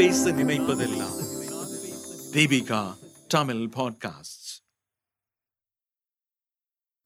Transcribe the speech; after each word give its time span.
பேச 0.00 0.30
நினைப்பதெல்லாம். 0.30 1.16
தீபிகா 2.32 2.98
தமிழ் 3.28 3.56
பாட்காஸ்ட் 3.56 4.46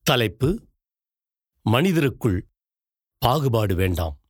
தலைப்பு 0.03 0.69
மனிதருக்குள் 1.71 2.39
பாகுபாடு 3.19 3.75
வேண்டாம். 3.75 4.21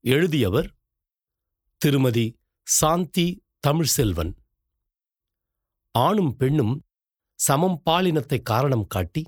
எழுதியவர் 0.00 0.74
திருமதி 1.76 2.38
சாந்தி 2.62 3.44
தமிழ்செல்வன். 3.66 4.32
ஆணும் 5.90 6.36
பெண்ணும் 6.36 6.86
சமம் 7.34 7.82
பாலினத்தை 7.90 8.42
காரணம் 8.42 8.86
காட்டி 8.86 9.24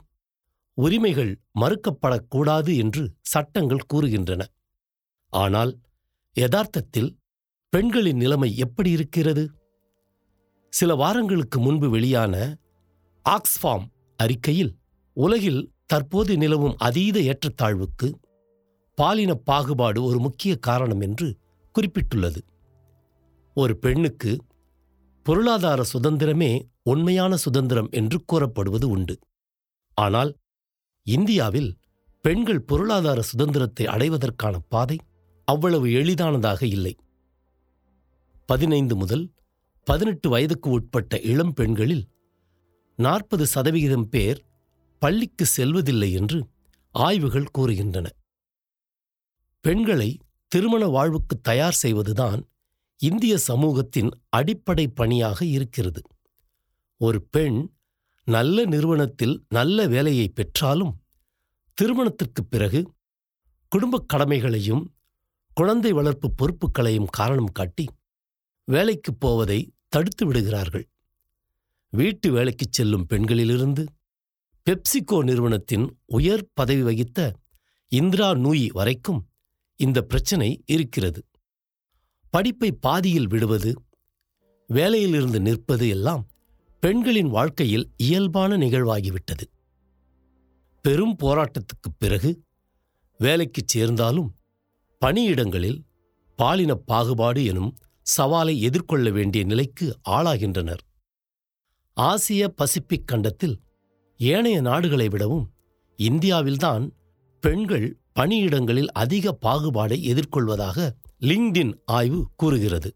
உரிமைகள் 0.72 1.40
மறுக்கப்படக்கூடாது 1.60 2.76
என்று 2.76 3.16
சட்டங்கள் 3.20 3.86
கூறுகின்றன. 3.94 4.44
ஆனால் 5.28 5.80
யதார்த்தத்தில் 6.34 7.24
பெண்களின் 7.72 8.16
நிலைமை 8.16 8.56
எப்படி 8.56 8.90
இருக்கிறது? 8.90 9.42
சில 10.72 10.94
வாரங்களுக்கு 10.94 11.60
முன்பு 11.60 11.90
வெளியான 11.90 12.34
ஆக்ஸ்ஃபார்ம் 13.26 13.86
அறிக்கையில் 14.18 14.72
உலகில் 15.16 15.62
தற்போது 15.86 16.36
நிலவும் 16.36 16.76
அதீத 16.78 17.16
ஏற்றத்தாழ்வுக்கு 17.20 18.08
பாலின 18.98 19.34
பாகுபாடு 19.34 20.00
ஒரு 20.02 20.18
முக்கிய 20.18 20.52
காரணம் 20.58 21.00
என்று 21.00 21.28
குறிப்பிட்டுள்ளது. 21.74 22.40
ஒரு 23.52 23.74
பெண்ணுக்கு 23.76 24.32
பொருளாதார 25.22 25.82
சுதந்திரமே 25.92 26.52
உண்மையான 26.82 27.36
சுதந்திரம் 27.36 27.90
என்று 27.90 28.18
கூறப்படுவது 28.24 28.88
உண்டு. 28.88 29.16
ஆனால் 29.94 30.32
இந்தியாவில் 31.06 31.70
பெண்கள் 32.24 32.62
பொருளாதார 32.62 33.20
சுதந்திரத்தை 33.22 33.86
அடைவதற்கான 33.86 34.56
பாதை 34.68 34.98
அவ்வளவு 35.48 35.88
எளிதானதாக 35.92 36.60
இல்லை. 36.66 36.94
பதினைந்து 38.46 38.96
முதல் 38.96 39.32
பதினெட்டு 39.84 40.28
வயதுக்கு 40.28 40.70
உட்பட்ட 40.70 41.20
இளம் 41.20 41.52
பெண்களில் 41.52 42.08
நாற்பது 42.96 43.46
சதவிகிதம் 43.46 44.08
பேர் 44.08 44.44
பள்ளிக்கு 44.98 45.46
செல்வதில்லை 45.46 46.12
என்று 46.12 46.48
ஆய்வுகள் 46.90 47.50
கூறுகின்றன. 47.58 48.06
பெண்களை 49.60 50.18
திருமண 50.48 50.86
வாழ்வுக்கு 50.86 51.40
தயார் 51.40 51.72
செய்வதுதான் 51.72 52.48
இந்திய 52.96 53.38
சமூகத்தின் 53.38 54.10
அடிப்படை 54.28 54.88
பணியாக 54.88 55.44
இருக்கிறது. 55.44 56.02
ஒரு 56.96 57.22
பெண் 57.22 57.68
நல்ல 58.24 58.64
நிறுவனத்தில் 58.64 59.44
நல்ல 59.48 59.86
வேலையை 59.86 60.28
பெற்றாலும் 60.28 61.00
திருமணத்திற்குப் 61.74 62.50
பிறகு 62.50 62.92
குடும்பக் 63.68 64.08
கடமைகளையும் 64.08 64.94
குழந்தை 65.54 65.92
வளர்ப்பு 65.92 66.34
பொறுப்புகளையும் 66.34 67.06
காரணம் 67.10 67.52
காட்டி 67.52 67.86
வேலைக்குப் 68.70 69.20
போவதை 69.20 69.72
தடுத்து 69.88 70.26
விடுகிறார்கள். 70.26 70.88
வீட்டு 71.90 72.32
வேலைக்குச் 72.32 72.72
செல்லும் 72.72 73.06
பெண்களிலிருந்து 73.10 73.86
பெப்சிகோ 74.66 75.22
நிறுவனத்தின் 75.22 75.98
உயர் 76.06 76.48
பதவி 76.54 76.82
வகித்த 76.82 77.34
இந்திரா 77.92 78.34
நூயி 78.34 78.68
வரைக்கும் 78.72 79.28
இந்த 79.76 80.02
பிரச்சனை 80.02 80.62
இருக்கிறது. 80.66 81.22
படிப்பை 82.30 82.72
பாதியில் 82.72 83.28
விடுவது 83.28 83.82
வேலையிலிருந்து 84.68 85.40
நிற்பது 85.40 85.88
எல்லாம் 85.88 86.28
பெண்களின் 86.80 87.28
வாழ்க்கையில் 87.28 87.90
இயல்பான 87.96 88.56
நிகழ்வாகிவிட்டது. 88.56 89.44
பெரும் 90.82 91.16
போராட்டத்துக்குப் 91.22 91.96
பிறகு 91.98 92.42
வேலைக்குச் 93.18 93.68
சேர்ந்தாலும் 93.68 94.36
பணியிடங்களில் 95.00 95.80
பாலின 96.36 96.74
பாகுபாடு 96.74 97.44
எனும் 97.44 97.76
சவாலை 98.16 98.58
எதிர்கொள்ள 98.58 99.10
வேண்டிய 99.10 99.44
நிலைக்கு 99.44 99.98
ஆளாகின்றனர். 100.08 100.82
ஆசிய 101.92 102.48
பசிபிக் 102.48 103.06
கண்டத்தில் 103.06 103.60
ஏனைய 104.16 104.60
நாடுகளை 104.60 105.08
விடவும் 105.08 105.52
இந்தியாவில்தான் 105.96 106.90
பெண்கள் 107.40 107.98
பணியிடங்களில் 108.20 108.86
அதிக 108.86 109.38
பாகுபாடை 109.46 109.98
எதிர்கொள்வதாக 110.12 110.90
லிங்க்டின் 111.20 111.72
ஆய்வு 111.86 112.30
கூறுகிறது. 112.36 112.94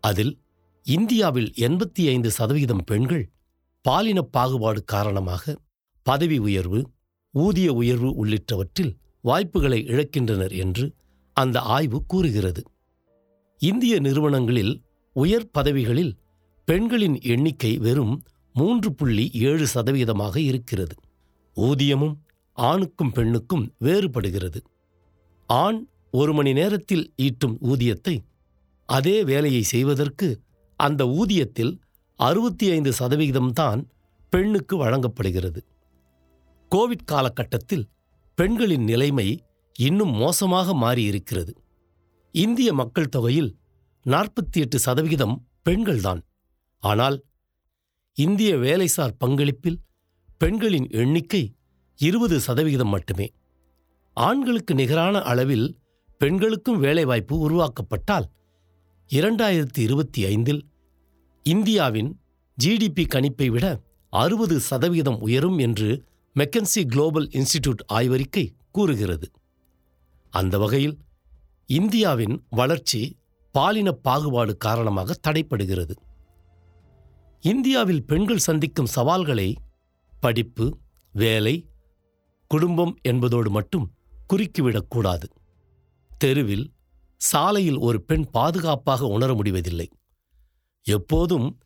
அதில் 0.00 0.40
இந்தியாவில் 0.82 1.52
எண்பத்தி 1.56 2.06
ஐந்து 2.06 2.30
சதவீதம் 2.30 2.84
பெண்கள் 2.84 3.30
பாலின 3.82 4.22
பாகுபாடு 4.22 4.84
காரணமாக 4.84 5.56
பதவி 6.02 6.38
உயர்வு 6.38 6.90
ஊதிய 7.30 7.72
உயர்வு 7.72 8.26
உள்ளிட்டவற்றில் 8.26 8.96
வாய்ப்புகளை 9.20 9.84
இழக்கின்றனர் 9.84 10.54
என்று 10.56 10.94
அந்த 11.32 11.60
ஆய்வு 11.60 12.04
கூறுகிறது. 12.06 12.62
இந்திய 13.60 13.98
நிறுவனங்களில் 13.98 14.82
உயர் 15.12 15.50
பதவிகளில் 15.50 16.12
பெண்களின் 16.64 17.20
எண்ணிக்கை 17.22 17.78
வெறும் 17.78 18.22
மூன்று 18.52 18.94
புள்ளி 18.94 19.30
ஏழு 19.32 19.66
சதவீதமாக 19.74 20.36
இருக்கிறது. 20.36 20.94
ஊதியமும் 21.56 22.16
ஆணுக்கும் 22.52 23.12
பெண்ணுக்கும் 23.12 23.74
வேறுபடுகிறது. 23.78 24.60
ஆண் 25.46 25.86
ஒரு 26.10 26.32
மணி 26.34 26.52
நேரத்தில் 26.52 27.12
ஈட்டும் 27.16 27.58
ஊதியத்தை 27.60 28.16
அதே 28.88 29.24
வேலையை 29.24 29.62
செய்வதற்கு 29.62 30.40
அந்த 30.76 31.04
ஊதியத்தில் 31.04 31.72
அறுபத்தி 32.14 32.70
ஐந்து 32.70 32.90
சதவிகிதம்தான் 32.98 33.80
பெண்ணுக்கு 34.30 34.76
வழங்கப்படுகிறது. 34.76 35.64
கோவிட் 36.70 37.04
காலகட்டத்தில் 37.04 37.88
பெண்களின் 38.34 38.84
நிலைமை 38.84 39.44
இன்னும் 39.78 40.14
மோசமாக 40.14 40.74
மாறியிருக்கிறது. 40.74 41.52
இந்திய 42.36 42.72
மக்கள் 42.72 43.08
தொகையில் 43.08 43.56
நாற்பத்தி 44.06 44.52
எட்டு 44.52 44.78
சதவிகிதம் 44.78 45.46
பெண்கள்தான். 45.64 46.20
ஆனால் 46.78 47.24
இந்திய 48.12 48.56
வேலைசார் 48.56 49.14
பங்களிப்பில் 49.24 49.76
பெண்களின் 50.36 50.90
எண்ணிக்கை 50.90 51.54
இருபது 51.96 52.40
சதவிகிதம் 52.40 52.88
மட்டுமே. 52.88 53.32
ஆண்களுக்கு 54.12 54.74
நிகரான 54.74 55.22
அளவில் 55.22 55.78
பெண்களுக்கும் 56.16 56.80
வேலைவாய்ப்பு 56.80 57.50
உருவாக்கப்பட்டால் 57.50 58.26
இரண்டாயிரத்தி 59.10 59.78
இருபத்தி 59.78 60.24
ஐந்தில் 60.24 60.68
இந்தியாவின் 61.42 62.20
ஜிடிபி 62.64 63.06
கணிப்பை 63.14 63.46
விட 63.46 63.80
அறுபது 64.08 64.60
சதவிகிதம் 64.60 65.20
உயரும் 65.20 65.58
என்று 65.58 66.04
மெக்கன்சி 66.36 66.86
குளோபல் 66.88 67.28
இன்ஸ்டிடியூட் 67.28 67.82
ஆய்வறிக்கை 67.92 68.50
கூறுகிறது. 68.70 69.30
அந்த 70.30 70.58
வகையில் 70.58 70.98
இந்தியாவின் 71.66 72.46
வளர்ச்சி 72.50 73.16
பாலின 73.52 73.92
பாகுபாடு 73.92 74.56
காரணமாக 74.56 75.14
தடைப்படுகிறது. 75.28 75.94
இந்தியாவில் 77.40 78.04
பெண்கள் 78.04 78.38
சந்திக்கும் 78.38 78.86
சவால்களை 78.86 79.56
படிப்பு 80.20 80.78
வேலை 81.12 81.68
குடும்பம் 82.46 82.98
என்பதோடு 83.02 83.50
மட்டும் 83.50 83.92
குறுக்கிவிடக்கூடாது 84.32 85.24
தெருவில் 86.18 86.72
சாலையில் 87.16 87.78
ஒரு 87.78 88.02
பெண் 88.02 88.30
பாதுகாப்பாக 88.30 89.06
உணர 89.06 89.34
முடிவதில்லை. 89.34 89.88
எப்போதும் 90.82 91.58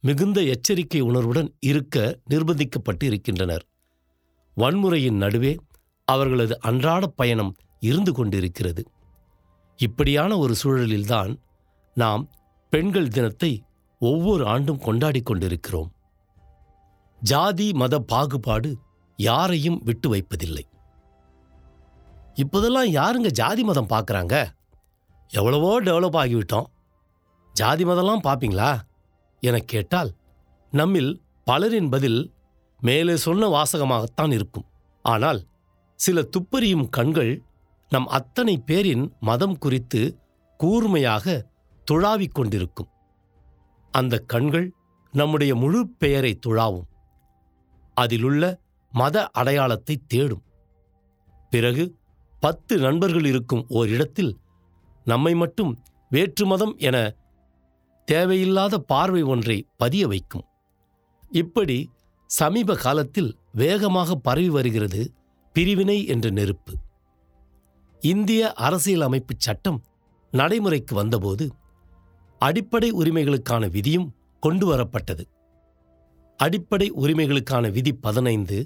மிகுந்த 0.00 0.42
எச்சரிக்கை 0.42 1.00
உணர்வுடன் 1.00 1.56
இருக்க 1.60 2.20
நிர்பந்திக்கப்பட்டு 2.30 3.02
இருக்கின்றனர். 3.02 3.66
வன்முறையின் 4.56 5.16
நடுவே 5.16 5.56
அவர்களது 6.04 6.60
அன்றாட 6.60 7.06
பயணம் 7.06 7.56
இருந்து 7.80 8.12
கொண்டிருக்கிறது. 8.12 8.84
இப்படியான 9.80 10.38
ஒரு 10.38 10.54
சூழலில்தான் 10.62 11.36
நாம் 11.94 12.28
பெண்கள் 12.70 13.08
தினத்தை 13.08 13.62
ஒவ்வொரு 13.98 14.46
ஆண்டும் 14.46 14.80
கொண்டாடிக் 14.80 15.22
கொண்டிருக்கிறோம். 15.22 15.92
ஜாதி 17.20 17.72
மத 17.72 17.98
பாகுபாடு 17.98 18.78
யாரையும் 19.16 19.80
விட்டு 19.84 20.08
வைப்பதில்லை. 20.08 20.66
இப்போதெல்லாம் 22.34 22.86
யாருங்க 22.86 23.30
ஜாதி 23.30 23.62
மதம் 23.62 23.88
பார்க்குறாங்க? 23.88 24.46
எவ்வளவோ 25.28 25.82
டெவலப் 25.82 26.16
ஆகிவிட்டோம். 26.16 26.64
ஜாதி 27.52 27.84
மதம்லாம் 27.84 28.22
பார்ப்பீங்களா? 28.22 28.80
எனக் 29.40 29.68
கேட்டால் 29.68 30.14
நம்மில் 30.70 31.22
பலரின் 31.44 31.90
பதில் 31.90 32.32
மேலே 32.80 33.16
சொன்ன 33.16 33.48
வாசகமாகத்தான் 33.48 34.32
இருக்கும். 34.32 34.66
ஆனால் 35.02 35.46
சில 35.94 36.20
துப்பறியும் 36.20 36.88
கண்கள் 36.88 37.42
நம் 37.90 38.06
அத்தனை 38.06 38.58
பேரின் 38.58 39.12
மதம் 39.20 39.58
குறித்து 39.58 40.18
கூர்மையாக 40.56 41.46
துழாவிக் 41.90 42.34
கொண்டிருக்கும். 42.34 42.88
அந்த 43.90 44.18
கண்கள் 44.18 44.72
நம்முடைய 45.12 45.54
முழு 45.54 45.88
பெயரை 45.88 46.38
துழாவும். 46.46 46.88
அதிலுள்ள 47.94 48.60
மத 48.90 49.28
அடையாளத்தை 49.28 50.02
தேடும். 50.06 50.42
பிறகு 51.50 51.96
பத்து 52.40 52.78
நண்பர்கள் 52.78 53.24
இருக்கும் 53.24 53.64
ஓரிடத்தில் 53.68 54.38
நம்மை 55.04 55.34
மட்டும் 55.34 55.82
வேற்று 56.08 56.46
மதம் 56.46 56.76
என 56.76 57.14
தேவையில்லாத 58.04 58.78
பார்வை 58.78 59.22
ஒன்றை 59.22 59.66
பதிய 59.76 60.06
வைக்கும். 60.06 60.44
இப்படி 61.30 61.90
சமீப 62.26 62.74
காலத்தில் 62.74 63.38
வேகமாக 63.52 64.14
பரவி 64.14 64.48
வருகிறது 64.48 65.12
பிரிவினை 65.52 66.06
என்ற 66.06 66.30
நெருப்பு. 66.30 66.72
இந்திய 68.00 68.52
அரசியலமைப்புச் 68.52 69.40
சட்டம் 69.40 69.78
நடைமுறைக்கு 70.32 70.94
வந்தபோது 70.94 71.44
அடிப்படை 72.38 72.92
உரிமைகளுக்கான 72.92 73.70
விதியும் 73.70 74.08
கொண்டு 74.42 74.66
வரப்பட்டது. 74.72 75.24
அடிப்படை 76.36 76.92
உரிமைகளுக்கான 76.92 77.70
விதி 77.72 77.92
பதினைந்து 77.92 78.58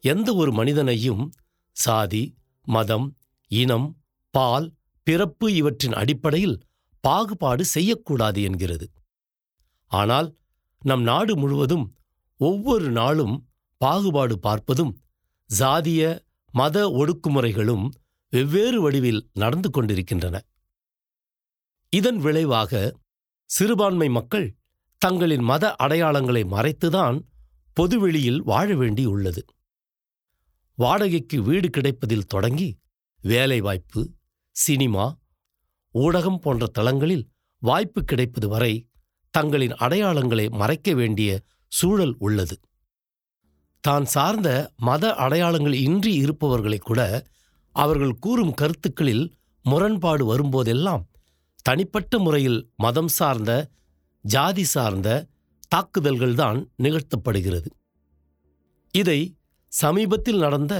எந்த 0.00 0.34
ஒரு 0.34 0.52
மனிதனையும் 0.52 1.32
சாதி 1.76 2.36
மதம் 2.66 3.16
இனம் 3.50 3.88
பால் 4.30 4.72
பிறப்பு 5.06 5.54
இவற்றின் 5.54 5.92
அடிப்படையில் 5.92 6.62
பாகுபாடு 7.00 7.64
செய்யக்கூடாது 7.64 8.42
என்கிறது. 8.42 8.86
ஆனால் 9.90 10.28
நம் 10.82 11.02
நாடு 11.02 11.36
முழுவதும் 11.36 11.96
ஒவ்வொரு 12.40 12.90
நாளும் 12.90 13.48
பாகுபாடு 13.80 14.38
பார்ப்பதும் 14.42 14.92
சாதிய 15.50 16.02
மத 16.54 16.88
ஒடுக்குமுறைகளும் 16.90 17.86
வெவ்வேறு 18.36 18.78
வடிவில் 18.80 19.20
நடந்து 19.34 19.68
கொண்டிருக்கின்றன. 19.70 20.36
இதன் 21.92 22.16
விளைவாக 22.16 22.72
சிறுபான்மை 23.50 24.08
மக்கள் 24.08 24.46
தங்களின் 25.02 25.44
மத 25.50 25.64
அடையாளங்களை 25.82 26.42
மறைத்துதான் 26.54 27.18
பொதுவெளியில் 27.76 28.40
வாழ 28.42 28.68
வேண்டியுள்ளது. 28.74 29.42
வாடகைக்கு 30.78 31.38
வீடு 31.42 31.68
கிடைப்பதில் 31.70 32.26
தொடங்கி 32.26 32.68
வேலைவாய்ப்பு 33.22 34.02
சினிமா 34.56 35.04
ஊடகம் 35.94 36.40
போன்ற 36.40 36.66
தளங்களில் 36.66 37.24
வாய்ப்பு 37.62 38.00
கிடைப்பது 38.04 38.48
வரை 38.48 38.72
தங்களின் 39.34 39.74
அடையாளங்களை 39.84 40.46
மறைக்க 40.50 40.94
வேண்டிய 40.94 41.30
சூழல் 41.72 42.14
உள்ளது. 42.18 42.56
தான் 43.84 44.06
சார்ந்த 44.14 44.48
மத 44.88 45.14
அடையாளங்கள் 45.24 45.76
இன்றி 45.86 46.12
இருப்பவர்களை 46.14 46.78
கூட 46.78 47.00
அவர்கள் 47.82 48.14
கூறும் 48.18 48.54
கருத்துக்களில் 48.54 49.24
முரண்பாடு 49.64 50.24
வரும்போதெல்லாம் 50.30 51.04
தனிப்பட்ட 51.62 52.18
முறையில் 52.18 52.60
மதம் 52.76 53.10
சார்ந்த 53.18 53.52
ஜாதி 54.24 54.64
சார்ந்த 54.64 55.08
தாக்குதல்கள்தான் 55.74 56.58
நிகழ்த்தப்படுகிறது. 56.82 57.68
இதை 58.94 59.20
சமீபத்தில் 59.72 60.38
நடந்த 60.38 60.74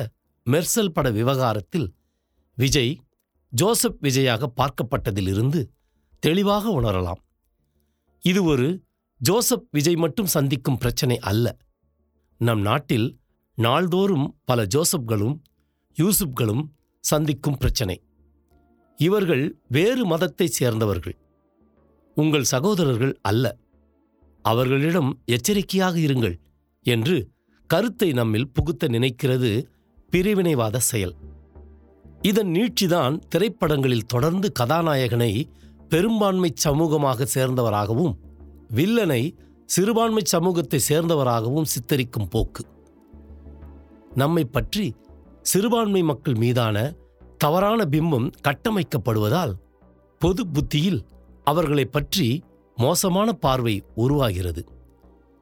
மெர்சல் 0.47 0.93
பட 0.93 1.11
விவகாரத்தில் 1.11 1.89
விஜய் 2.59 2.93
ஜோசப் 3.53 3.99
விஜயாக 4.03 4.49
பார்க்கப்பட்டதிலிருந்து 4.61 5.61
தெளிவாக 6.23 6.65
உணரலாம். 6.81 7.21
இது 8.23 8.41
ஒரு 8.45 8.69
ஜோசப் 9.21 9.69
விஜய் 9.71 9.99
மட்டும் 10.05 10.33
சந்திக்கும் 10.37 10.79
பிரச்சனை 10.79 11.19
அல்ல. 11.31 11.47
நம் 12.41 12.61
நாட்டில் 12.61 13.09
நாள்தோறும் 13.59 14.27
பல 14.45 14.67
ஜோசப்களும் 14.75 15.37
யூசுப்களும் 15.97 16.65
சந்திக்கும் 17.11 17.57
பிரச்சனை. 17.57 17.97
இவர்கள் 18.99 19.45
வேறு 19.69 20.03
மதத்தைச் 20.07 20.57
சேர்ந்தவர்கள். 20.59 21.17
உங்கள் 22.17 22.45
சகோதரர்கள் 22.45 23.15
அல்ல. 23.23 23.45
அவர்களிடம் 24.45 25.11
எச்சரிக்கையாக 25.25 25.99
இருங்கள் 25.99 26.37
என்று 26.87 27.17
கருத்தை 27.71 28.13
நம்மில் 28.13 28.51
புகுத்த 28.51 28.89
நினைக்கிறது 28.89 29.51
பிரிவினைவாத 30.11 30.77
செயல். 30.77 31.15
இதன் 32.23 32.53
நீட்சிதான் 32.53 33.17
திரைப்படங்களில் 33.29 34.07
தொடர்ந்து 34.07 34.53
கதாநாயகனை 34.59 35.33
பெரும்பான்மை 35.89 36.51
சமூகமாக 36.65 37.27
சேர்ந்தவராகவும் 37.35 38.15
வில்லனை 38.75 39.23
சிறுபான்மை 39.67 40.23
சமூகத்தை 40.25 40.81
சேர்ந்தவராகவும் 40.89 41.71
சித்தரிக்கும் 41.75 42.29
போக்கு. 42.31 42.65
நம்மை 44.15 44.45
பற்றி 44.45 44.87
சிறுபான்மை 45.47 46.03
மக்கள் 46.03 46.35
மீதான 46.35 46.95
தவறான 47.39 47.85
பிம்பம் 47.85 48.33
கட்டமைக்கப்படுவதால் 48.49 49.53
பொது 50.19 50.47
புத்தியில் 50.47 51.07
அவர்களை 51.45 51.85
பற்றி 51.85 52.43
மோசமான 52.77 53.33
பார்வை 53.33 53.85
உருவாகிறது. 53.95 54.67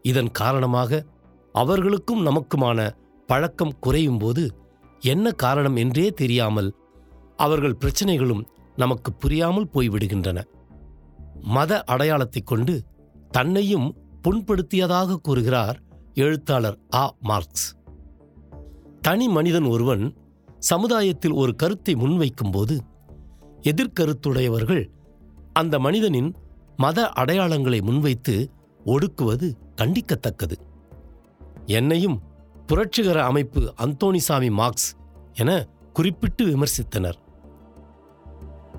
இதன் 0.03 0.31
காரணமாக 0.31 1.05
அவர்களுக்கும் 1.53 2.27
நமக்குமான 2.27 2.93
பழக்கம் 3.27 3.79
குறையும் 3.79 4.19
போது 4.19 4.55
என்ன 5.01 5.31
காரணம் 5.31 5.77
என்றே 5.77 6.11
தெரியாமல் 6.11 6.75
அவர்கள் 7.37 7.79
பிரச்சனைகளும் 7.81 8.45
நமக்கு 8.77 9.13
புரியாமல் 9.13 9.71
போய்விடுகின்றன. 9.73 10.45
மத 11.41 11.85
அடையாளத்தைக் 11.87 12.47
கொண்டு 12.47 12.85
தன்னையும் 13.31 13.97
புண்படுத்தியதாக 14.23 15.17
கூறுகிறார் 15.17 15.83
எழுத்தாளர் 16.15 16.79
ஆ 16.95 17.15
மார்க்ஸ். 17.21 17.75
தனி 19.07 19.29
மனிதன் 19.29 19.65
ஒருவன் 19.65 20.05
சமுதாயத்தில் 20.59 21.33
ஒரு 21.33 21.53
கருத்தை 21.57 21.95
முன்வைக்கும்போது 21.95 22.75
எதிர்கருத்துடையவர்கள் 23.63 24.85
அந்த 25.53 25.79
மனிதனின் 25.79 26.31
மத 26.77 27.09
அடையாளங்களை 27.09 27.81
முன்வைத்து 27.83 28.35
ஒடுக்குவது 28.85 29.49
கண்டிக்கத்தக்கது. 29.77 30.57
என்னையும் 31.67 32.23
புரட்சிகர 32.67 33.25
அமைப்பு 33.25 33.75
அந்தோணிசாமி 33.77 34.51
மார்க்ஸ் 34.51 34.89
என 35.35 35.51
குறிப்பிட்டு 35.93 36.45
விமர்சித்தனர். 36.47 37.19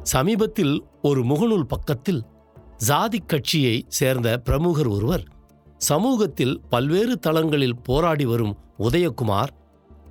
சமீபத்தில் 0.03 0.85
ஒரு 1.01 1.23
முகநூல் 1.23 1.67
பக்கத்தில் 1.67 2.21
ஜாதி 2.77 3.19
கட்சியை 3.25 3.85
சேர்ந்த 3.87 4.37
பிரமுகர் 4.37 4.87
ஒருவர் 4.87 5.25
சமூகத்தில் 5.77 6.61
பல்வேறு 6.69 7.19
தளங்களில் 7.19 7.79
போராடி 7.83 8.25
வரும் 8.25 8.57
உதயகுமார் 8.79 9.53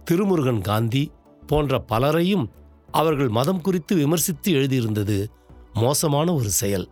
திருமுருகன் 0.04 0.60
காந்தி 0.60 1.12
போன்ற 1.46 1.78
பலரையும் 1.78 2.50
அவர்கள் 2.90 3.28
மதம் 3.28 3.60
குறித்து 3.60 3.96
விமர்சித்து 3.96 4.52
எழுதியிருந்தது 4.52 5.26
மோசமான 5.72 6.34
ஒரு 6.34 6.50
செயல். 6.50 6.88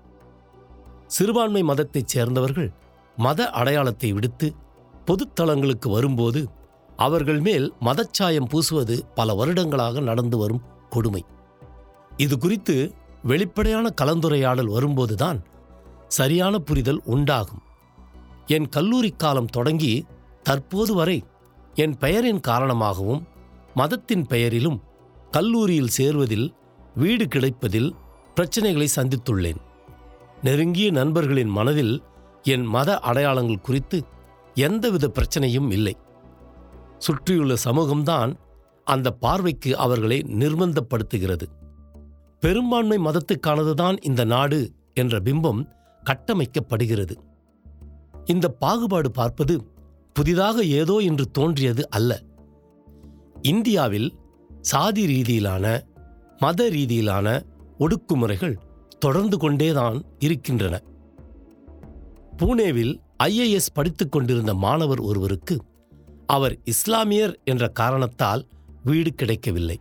சிறுபான்மை 1.06 1.62
மதத்தைச் 1.62 2.06
சேர்ந்தவர்கள் 2.06 2.70
மத 3.16 3.50
அடையாளத்தை 3.50 4.12
விடுத்து 4.12 4.54
பொதுத்தளங்களுக்கு 5.06 5.90
வரும்போது 5.90 6.48
அவர்கள் 6.96 7.40
மேல் 7.40 7.74
மதச்சாயம் 7.80 8.48
பூசுவது 8.48 9.00
பல 9.14 9.34
வருடங்களாக 9.34 10.00
நடந்து 10.00 10.38
வரும் 10.38 10.62
கொடுமை. 10.90 11.24
இது 12.16 12.38
குறித்து 12.38 12.94
வெளிப்படையான 13.22 13.94
கலந்துரையாடல் 14.02 14.70
வரும்போதுதான் 14.70 15.44
சரியான 16.08 16.58
புரிதல் 16.58 17.02
உண்டாகும். 17.04 17.62
என் 18.46 18.68
கல்லூரி 18.68 19.10
காலம் 19.10 19.46
தொடங்கி 19.46 20.06
தற்போது 20.42 20.94
வரை 20.94 21.24
என் 21.74 21.96
பெயரின் 21.96 22.40
காரணமாகவும் 22.40 23.28
மதத்தின் 23.74 24.26
பெயரிலும் 24.26 24.82
கல்லூரியில் 25.30 25.90
சேர்வதில் 25.98 26.54
வீடு 26.94 27.24
கிடைப்பதில் 27.24 27.94
பிரச்சனைகளை 28.36 28.86
சந்தித்துள்ளேன். 28.96 29.56
நெருங்கிய 30.42 30.90
நண்பர்களின் 30.90 31.48
மனதில் 31.48 32.02
என் 32.42 32.64
மத 32.64 32.98
அடையாளங்கள் 32.98 33.60
குறித்து 33.60 34.04
எந்தவித 34.54 35.12
பிரச்சனையும் 35.14 35.70
இல்லை. 35.70 35.96
சுற்றியுள்ள 36.98 37.54
சமூகம்தான் 37.64 38.34
அந்த 38.84 39.10
பார்வைக்கு 39.10 39.78
அவர்களை 39.78 40.18
நிர்பந்தப்படுத்துகிறது. 40.18 41.46
பெரும்பான்மை 42.40 42.98
மதத்துக்கானதுதான் 42.98 43.96
இந்த 44.02 44.24
நாடு 44.24 44.72
என்ற 44.94 45.18
பிம்பம் 45.18 45.66
கட்டமைக்கப்படுகிறது. 46.04 47.16
இந்த 48.24 48.48
பாகுபாடு 48.48 49.10
பார்ப்பது 49.10 49.71
புதிதாக 50.16 50.64
ஏதோ 50.80 50.96
என்று 50.98 51.24
தோன்றியது 51.30 51.90
அல்ல. 51.90 52.10
இந்தியாவில் 53.42 54.08
சாதி 54.60 55.04
ரீதியிலான 55.06 55.66
மத 56.38 56.68
ரீதியிலான 56.70 57.28
ஒடுக்குமுறைகள் 57.78 58.56
தொடர்ந்து 58.98 59.36
கொண்டேதான் 59.38 59.98
இருக்கின்றன. 60.18 60.74
பூனேவில் 62.36 62.94
ஐஏஎஸ் 63.22 63.74
படித்துக் 63.74 64.12
கொண்டிருந்த 64.12 64.54
மாணவர் 64.54 65.00
ஒருவருக்கு 65.00 65.56
அவர் 66.26 66.54
இஸ்லாமியர் 66.64 67.34
என்ற 67.44 67.68
காரணத்தால் 67.68 68.42
வீடு 68.84 69.10
கிடைக்கவில்லை. 69.14 69.78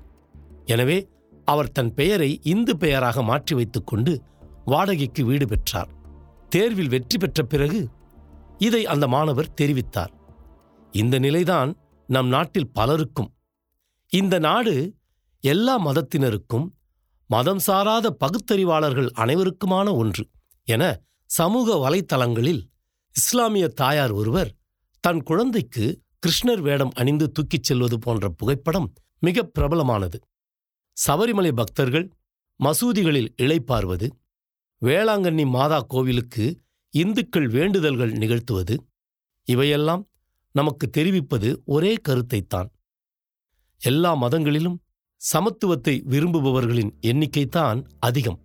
எனவே 0.65 0.97
அவர் 1.45 1.71
தன் 1.71 1.93
பெயரை 1.93 2.39
இந்து 2.43 2.77
பெயராக 2.77 3.21
மாற்றி 3.21 3.55
வைத்துக்கொண்டு 3.55 4.13
வாடகைக்கு 4.65 5.25
வீடு 5.25 5.47
பெற்றார். 5.47 5.91
தேர்வில் 6.49 6.89
வெற்றி 6.89 7.17
பெற்ற 7.17 7.43
பிறகு 7.43 7.81
இதை 8.57 8.81
அந்த 8.85 9.07
மாணவர் 9.07 9.53
தெரிவித்தார். 9.61 10.11
இந்த 10.91 11.19
நிலைதான் 11.19 11.77
நம் 12.07 12.27
நாட்டில் 12.27 12.71
பலருக்கும். 12.71 13.33
இந்த 14.07 14.39
நாடு 14.39 14.95
எல்லா 15.39 15.85
மதத்தினருக்கும் 15.85 16.67
மதம் 17.27 17.59
சாராத 17.59 18.17
பகுத்தறிவாளர்கள் 18.19 19.09
அனைவருக்குமான 19.17 19.93
ஒன்று 19.93 20.27
என 20.63 21.01
சமூக 21.25 21.75
வலைத்தளங்களில் 21.75 22.61
இஸ்லாமிய 23.15 23.67
தாயார் 23.67 24.11
ஒருவர் 24.11 24.51
தன் 24.99 25.23
குழந்தைக்கு 25.23 26.01
கிருஷ்ணர் 26.23 26.61
வேடம் 26.61 26.91
அணிந்து 26.93 27.31
தூக்கிச் 27.31 27.63
செல்வது 27.63 27.99
போன்ற 27.99 28.29
புகைப்படம் 28.29 28.93
மிக 29.19 29.43
பிரபலமானது. 29.43 30.17
சபரிமலை 30.97 31.51
பக்தர்கள் 31.51 32.11
மசூதிகளில் 32.59 33.33
இளைப்பார்வது 33.41 34.07
வேளாங்கண்ணி 34.81 35.45
மாதா 35.45 35.79
கோவிலுக்கு 35.81 36.45
இந்துக்கள் 36.93 37.47
வேண்டுதல்கள் 37.47 38.11
நிகழ்த்துவது 38.11 38.75
இவையெல்லாம் 39.47 40.03
நமக்கு 40.51 40.89
தெரிவிப்பது 40.89 41.61
ஒரே 41.65 41.95
கருத்தைத்தான். 42.09 42.69
எல்லா 43.81 44.13
மதங்களிலும் 44.13 44.81
சமத்துவத்தை 45.21 45.93
விரும்புபவர்களின் 46.03 46.91
எண்ணிக்கைத்தான் 47.01 47.85
அதிகம். 47.99 48.39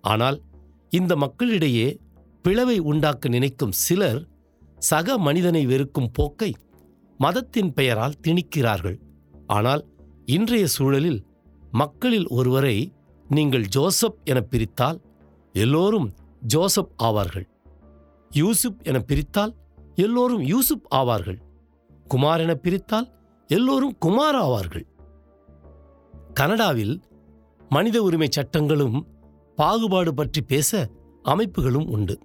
ஆனால் 0.00 0.42
இந்த 0.90 1.16
மக்களிடையே 1.16 2.00
பிளவை 2.42 2.78
உண்டாக்க 2.78 3.28
நினைக்கும் 3.28 3.72
சிலர் 3.72 4.20
சக 4.78 5.18
மனிதனை 5.18 5.66
வெறுக்கும் 5.66 6.10
போக்கை 6.12 6.50
மதத்தின் 7.18 7.72
பெயரால் 7.72 8.18
திணிக்கிறார்கள். 8.22 8.98
ஆனால் 9.46 9.82
இன்றைய 10.26 10.66
சூழலில் 10.66 11.26
மக்களில் 11.70 12.28
ஒருவரை 12.28 12.92
நீங்கள் 13.28 13.66
ஜோசப் 13.66 14.18
என 14.24 14.40
பிரித்தால் 14.40 14.98
எல்லோரும் 15.52 16.08
ஜோசப் 16.40 16.92
ஆவார்கள். 17.02 17.46
யூசுப் 18.30 18.80
என 18.82 18.98
பிரித்தால் 18.98 19.54
எல்லோரும் 19.94 20.42
யூசுப் 20.42 20.94
ஆவார்கள். 20.94 21.40
குமாரென 22.14 22.52
பிரித்தால் 22.54 23.08
எல்லோரும் 23.46 23.98
குமார் 23.98 24.34
ஆவார்கள் 24.34 24.86
கனடாவில் 26.34 27.02
மனித 27.68 28.02
உரிமை 28.02 28.28
சட்டங்களும் 28.30 29.06
பாகுபாடு 29.56 30.14
பற்றி 30.14 30.40
பேச 30.42 30.90
அமைப்புகளும் 31.24 31.86
உண்டு. 31.86 32.20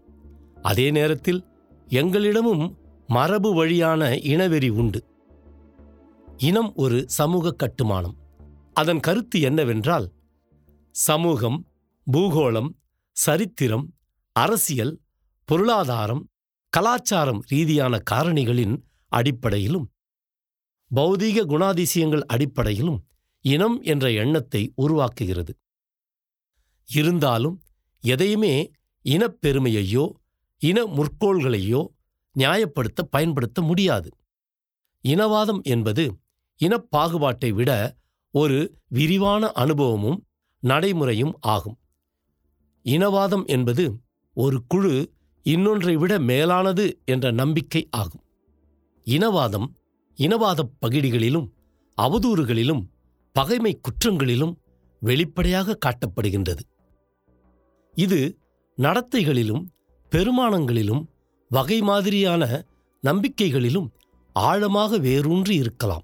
அதே 0.62 0.92
நேரத்தில் 0.92 1.46
எங்களிடமும் 1.90 2.66
மரபு 3.08 3.54
வழியான 3.54 4.10
இனவெறி 4.10 4.70
உண்டு. 4.70 5.06
இனம் 6.38 6.72
ஒரு 6.76 6.98
சமூக 7.10 7.52
கட்டுமானம். 7.52 8.16
அதன் 8.74 9.00
கருத்து 9.00 9.42
என்னவென்றால் 9.42 10.12
சமூகம் 10.92 11.68
பூகோளம் 12.12 12.70
சரித்திரம் 13.12 13.86
அரசியல் 14.36 15.00
பொருளாதாரம் 15.50 16.24
கலாச்சாரம் 16.70 17.42
ரீதியான 17.48 18.02
காரணிகளின் 18.12 18.76
அடிப்படையிலும் 19.08 19.88
பௌதீக 20.96 21.38
குணாதிசயங்கள் 21.44 22.24
அடிப்படையிலும் 22.26 23.00
இனம் 23.46 23.82
என்ற 23.82 24.12
எண்ணத்தை 24.12 24.62
உருவாக்குகிறது. 24.78 25.54
இருந்தாலும் 26.90 27.62
எதையுமே 28.04 28.72
இனப்பெருமையையோ 29.06 30.06
இன 30.62 30.84
முற்கோள்களையோ 30.86 31.82
நியாயப்படுத்த 32.36 33.02
பயன்படுத்த 33.10 33.62
முடியாது. 33.62 34.10
இனவாதம் 35.04 35.62
என்பது 35.64 36.06
இனப்பாகுபாட்டை 36.60 37.50
விட 37.54 37.72
ஒரு 38.34 38.58
விரிவான 38.88 39.52
அனுபவமும் 39.52 40.20
நடைமுறையும் 40.64 41.34
ஆகும். 41.40 41.78
இனவாதம் 42.86 43.46
என்பது 43.46 43.86
ஒரு 44.38 44.58
குழு 44.68 44.96
இன்னொன்றை 45.46 45.96
விட 45.96 46.20
மேலானது 46.20 46.86
என்ற 47.06 47.32
நம்பிக்கை 47.32 47.88
ஆகும். 47.92 48.24
இனவாதம் 49.08 49.68
இனவாதப் 50.18 50.74
பகிடிகளிலும் 50.82 51.50
அவதூறுகளிலும் 52.02 52.86
பகைமை 53.34 53.80
குற்றங்களிலும் 53.82 54.56
வெளிப்படையாக 55.00 55.78
காட்டப்படுகின்றது. 55.86 56.60
இது 57.94 58.38
நடத்தைகளிலும் 58.78 59.64
பெருமானங்களிலும் 60.12 61.04
வகை 61.50 61.82
மாதிரியான 61.82 62.66
நம்பிக்கைகளிலும் 63.04 63.88
ஆழமாக 64.34 64.98
வேரூன்றி 64.98 65.56
இருக்கலாம். 65.56 66.04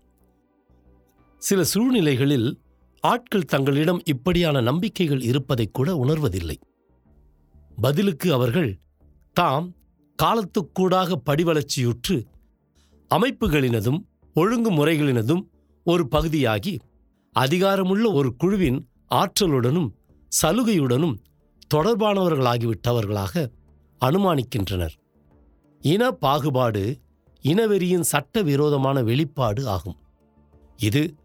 சில 1.37 1.63
சூழ்நிலைகளில் 1.63 2.59
ஆட்கள் 2.99 3.45
தங்களிடம் 3.45 4.01
இப்படியான 4.05 4.61
நம்பிக்கைகள் 4.61 5.21
இருப்பதை 5.21 5.69
கூட 5.71 6.05
உணர்வதில்லை. 6.05 6.57
பதிலுக்கு 7.81 8.33
அவர்கள் 8.33 8.79
தாம் 9.33 9.75
காலத்துக்கூடாக 10.23 11.15
படிவளர்ச்சியுற்று 11.25 12.25
அமைப்புகளினதும் 13.13 13.99
ஒழுங்குமுறைகளினதும் 14.35 15.43
ஒரு 15.83 16.07
பகுதியாகி 16.11 16.79
அதிகாரமுள்ள 17.39 18.13
ஒரு 18.13 18.35
குழுவின் 18.35 18.89
ஆற்றலுடனும் 19.09 19.89
சலுகையுடனும் 20.41 21.15
தொடர்பானவர்களாகிவிட்டவர்களாக 21.73 23.51
அனுமானிக்கின்றனர். 24.01 24.95
இன 25.81 26.11
பாகுபாடு 26.11 26.99
இனவெறியின் 27.43 28.07
சட்டவிரோதமான 28.13 29.03
வெளிப்பாடு 29.03 29.67
ஆகும். 29.67 29.97
இது 30.77 31.15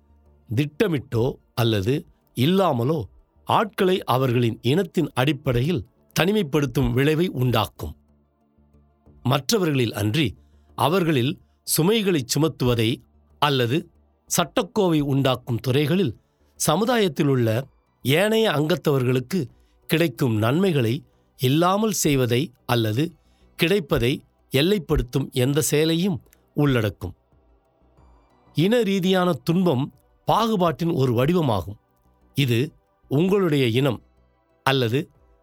திட்டமிட்டோ 0.49 1.33
அல்லது 1.55 2.07
இல்லாமலோ 2.35 3.09
ஆட்களை 3.45 4.03
அவர்களின் 4.05 4.59
இனத்தின் 4.63 5.11
அடிப்படையில் 5.15 5.87
தனிமைப்படுத்தும் 6.21 6.93
விளைவை 6.93 7.29
உண்டாக்கும். 7.29 7.97
மற்றவர்களில் 9.23 9.95
அன்றி 9.95 10.37
அவர்களில் 10.79 11.33
சுமைகளைச் 11.77 12.31
சுமத்துவதை 12.35 12.91
அல்லது 13.43 13.77
சட்டக்கோவை 14.31 15.01
உண்டாக்கும் 15.13 15.63
துறைகளில் 15.67 16.15
சமுதாயத்திலுள்ள 16.61 17.49
ஏனைய 18.05 18.47
அங்கத்தவர்களுக்கு 18.51 19.41
கிடைக்கும் 19.89 20.37
நன்மைகளை 20.37 20.95
இல்லாமல் 21.39 21.97
செய்வதை 22.05 22.41
அல்லது 22.67 23.05
கிடைப்பதை 23.59 24.13
எல்லைப்படுத்தும் 24.53 25.27
எந்த 25.37 25.59
செயலையும் 25.61 26.19
உள்ளடக்கும். 26.55 27.15
இன 28.57 28.75
ரீதியான 28.83 29.29
துன்பம் 29.45 29.85
பாகுபாட்டின் 30.29 30.93
ஒரு 30.93 31.13
வடிவமாகும். 31.13 31.79
இது 32.37 32.59
உங்களுடைய 33.11 33.65
இனம் 33.81 34.01
அல்லது 34.67 34.99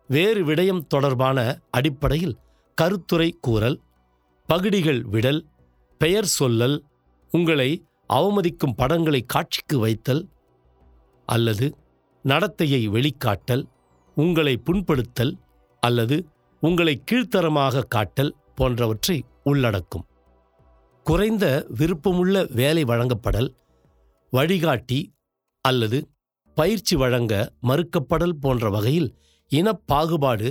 வேறு 0.09 0.41
விடயம் 0.45 0.81
தொடர்பான 0.87 1.37
அடிப்படையில் 1.69 2.35
கருத்துரை 2.77 3.29
கூறல் 3.41 3.77
பகுடிகள் 4.49 5.01
விடல் 5.13 5.39
பெயர் 6.05 6.27
சொல்லல் 6.39 6.75
உங்களை 7.31 7.69
அவமதிக்கும் 8.13 8.75
படங்களை 8.75 9.21
காட்சிக்கு 9.33 9.77
வைத்தல் 9.79 10.21
அல்லது 11.27 11.67
நடத்தையை 12.25 12.81
வெளிக்காட்டல் 12.95 13.63
உங்களை 14.17 14.53
புண்படுத்தல் 14.67 15.33
அல்லது 15.83 16.17
உங்களை 16.63 16.93
கீழ்த்தரமாக 17.09 17.85
காட்டல் 17.95 18.31
போன்றவற்றை 18.55 19.17
உள்ளடக்கும். 19.43 20.05
குறைந்த 21.05 21.45
விருப்பமுள்ள 21.79 22.45
வேலை 22.59 22.83
வழங்கப்படல் 22.83 23.49
வழிகாட்டி 24.33 24.99
அல்லது 25.65 25.99
பயிற்சி 26.57 26.95
வழங்க 26.95 27.33
மறுக்கப்படல் 27.67 28.37
போன்ற 28.43 28.69
வகையில் 28.69 29.09
இனப்பாகுபாடு 29.51 30.49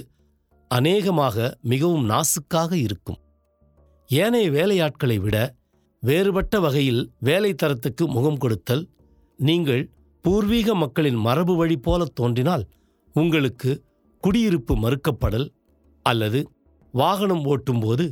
அநேகமாக 0.71 1.37
மிகவும் 1.73 2.09
நாசுக்காக 2.11 2.73
இருக்கும். 2.87 3.21
ஏனைய 4.17 4.47
வேலையாட்களை 4.51 5.17
விட 5.21 5.37
வேறுபட்ட 6.03 6.55
வகையில் 6.61 7.03
வேலை 7.19 7.55
தரத்துக்கு 7.55 8.05
முகம் 8.07 8.39
கொடுத்தல் 8.39 8.83
நீங்கள் 9.39 9.83
பூர்வீக 10.25 10.75
மக்களின் 10.75 11.19
மரபு 11.27 11.55
வழி 11.57 11.77
போல 11.77 12.05
தோன்றினால் 12.15 12.65
உங்களுக்கு 13.15 13.71
குடியிருப்பு 14.23 14.75
மறுக்கப்படல் 14.77 15.47
அல்லது 16.07 16.41
வாகனம் 16.95 17.45
ஓட்டும்போது 17.45 18.05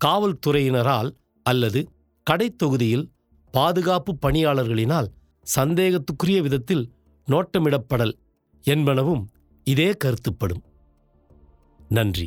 காவல்துறையினரால் 0.00 1.10
அல்லது 1.46 1.80
கடைத்தொகுதியில் 2.26 3.06
பாதுகாப்பு 3.54 4.12
பணியாளர்களினால் 4.26 5.08
சந்தேகத்துக்குரிய 5.46 6.38
விதத்தில் 6.40 6.84
நோட்டமிடப்படல் 7.28 8.14
என்பனவும் 8.64 9.22
இதே 9.66 9.90
கருத்துப்படும். 10.04 10.62
நன்றி. 11.90 12.26